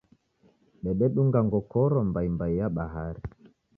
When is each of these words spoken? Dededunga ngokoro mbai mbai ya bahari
Dededunga 0.85 1.39
ngokoro 1.47 1.97
mbai 2.09 2.27
mbai 2.35 2.53
ya 2.59 2.67
bahari 2.75 3.21